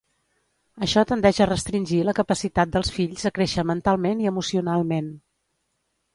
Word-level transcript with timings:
Això 0.85 1.03
tendeix 1.11 1.39
a 1.43 1.47
restringir 1.49 1.99
la 2.07 2.15
capacitat 2.21 2.73
dels 2.77 2.91
fills 2.97 3.27
a 3.31 3.33
créixer 3.37 3.67
mentalment 3.75 4.27
i 4.27 4.33
emocionalment. 4.33 5.15